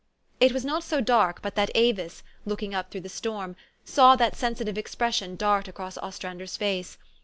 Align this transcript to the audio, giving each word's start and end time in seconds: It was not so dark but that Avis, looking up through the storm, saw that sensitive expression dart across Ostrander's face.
It 0.39 0.51
was 0.51 0.65
not 0.65 0.81
so 0.83 0.99
dark 0.99 1.43
but 1.43 1.53
that 1.53 1.69
Avis, 1.75 2.23
looking 2.43 2.73
up 2.73 2.89
through 2.89 3.01
the 3.01 3.07
storm, 3.07 3.55
saw 3.85 4.15
that 4.15 4.35
sensitive 4.35 4.75
expression 4.75 5.35
dart 5.35 5.67
across 5.67 5.95
Ostrander's 5.99 6.57
face. 6.57 6.97